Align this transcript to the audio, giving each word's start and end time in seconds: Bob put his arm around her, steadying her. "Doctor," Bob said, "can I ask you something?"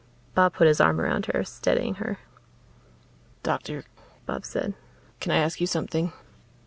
Bob 0.33 0.55
put 0.55 0.65
his 0.65 0.81
arm 0.81 0.99
around 0.99 1.27
her, 1.27 1.43
steadying 1.43 1.93
her. 2.01 2.17
"Doctor," 3.43 3.83
Bob 4.25 4.45
said, 4.45 4.73
"can 5.19 5.31
I 5.31 5.37
ask 5.37 5.61
you 5.61 5.67
something?" 5.67 6.11